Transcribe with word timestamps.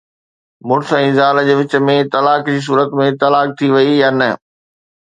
مڙس 0.69 0.89
۽ 0.99 1.11
زال 1.17 1.35
جي 1.49 1.55
وچ 1.59 1.73
۾ 1.91 1.97
طلاق 2.17 2.43
جي 2.53 2.59
صورت 2.71 2.99
۾ 3.05 3.07
طلاق 3.25 3.47
ٿي 3.61 3.67
وئي 3.77 3.93
يا 4.03 4.09
نه؟ 4.21 4.29